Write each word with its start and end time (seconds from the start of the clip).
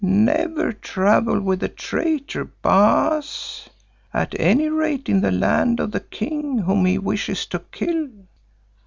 Never 0.03 0.73
travel 0.73 1.39
with 1.41 1.61
a 1.61 1.67
traitor, 1.67 2.43
Baas, 2.63 3.69
at 4.11 4.33
any 4.39 4.67
rate 4.67 5.07
in 5.07 5.21
the 5.21 5.29
land 5.31 5.79
of 5.79 5.91
the 5.91 5.99
king 5.99 6.57
whom 6.57 6.85
he 6.85 6.97
wishes 6.97 7.45
to 7.45 7.59
kill. 7.71 8.07